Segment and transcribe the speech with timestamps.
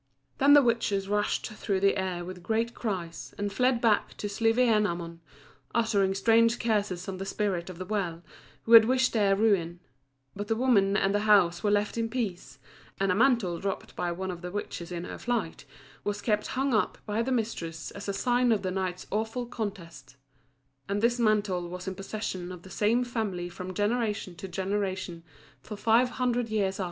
[0.39, 5.19] Then the witches rushed through the air with great cries, and fled back to Slievenamon,
[5.75, 8.23] uttering strange curses on the Spirit of the Well,
[8.63, 9.79] who had wished their ruin;
[10.35, 12.57] but the woman and the house were left in peace,
[12.99, 15.65] and a mantle dropped by one of the witches in her flight
[16.03, 20.15] was kept hung up by the mistress as a sign of the night's awful contest;
[20.89, 25.21] and this mantle was in possession of the same family from generation to generation
[25.61, 26.79] for five hundred years after.